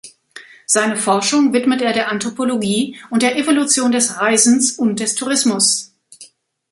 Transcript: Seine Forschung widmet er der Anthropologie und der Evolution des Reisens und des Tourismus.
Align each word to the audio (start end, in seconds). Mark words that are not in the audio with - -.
Seine 0.65 0.97
Forschung 0.97 1.53
widmet 1.53 1.83
er 1.83 1.93
der 1.93 2.09
Anthropologie 2.09 2.97
und 3.11 3.21
der 3.21 3.37
Evolution 3.37 3.91
des 3.91 4.17
Reisens 4.19 4.71
und 4.71 4.99
des 4.99 5.13
Tourismus. 5.13 5.93